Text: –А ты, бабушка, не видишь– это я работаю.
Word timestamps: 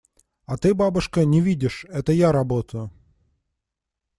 –А 0.51 0.57
ты, 0.57 0.73
бабушка, 0.73 1.25
не 1.25 1.41
видишь– 1.41 1.85
это 1.87 2.11
я 2.11 2.31
работаю. 2.31 2.89